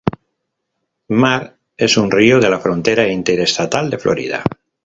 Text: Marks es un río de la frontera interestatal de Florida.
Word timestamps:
Marks 1.09 1.57
es 1.77 1.95
un 1.95 2.09
río 2.09 2.39
de 2.39 2.49
la 2.49 2.59
frontera 2.59 3.07
interestatal 3.07 3.91
de 3.91 3.99
Florida. 3.99 4.43